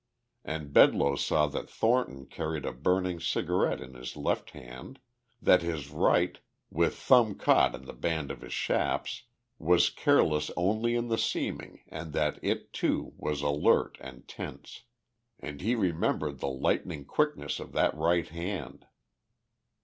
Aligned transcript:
And 0.43 0.73
Bedloe 0.73 1.15
saw 1.15 1.45
that 1.49 1.69
Thornton 1.69 2.25
carried 2.25 2.65
a 2.65 2.71
burning 2.73 3.19
cigarette 3.19 3.79
in 3.79 3.93
his 3.93 4.17
left 4.17 4.49
hand, 4.49 4.97
that 5.39 5.61
his 5.61 5.91
right, 5.91 6.39
with 6.71 6.95
thumb 6.95 7.35
caught 7.35 7.75
in 7.75 7.85
the 7.85 7.93
band 7.93 8.31
of 8.31 8.41
his 8.41 8.51
chaps, 8.51 9.25
was 9.59 9.91
careless 9.91 10.49
only 10.57 10.95
in 10.95 11.09
the 11.09 11.19
seeming 11.19 11.81
and 11.87 12.13
that 12.13 12.39
it, 12.41 12.73
too, 12.73 13.13
was 13.15 13.43
alert 13.43 13.99
and 14.01 14.27
tense. 14.27 14.85
And 15.39 15.61
he 15.61 15.75
remembered 15.75 16.39
the 16.39 16.49
lighting 16.49 17.05
quickness 17.05 17.59
of 17.59 17.71
that 17.73 17.95
right 17.95 18.27
hand. 18.29 18.87